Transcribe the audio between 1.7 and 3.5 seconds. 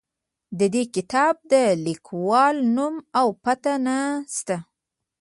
لیکوال نوم او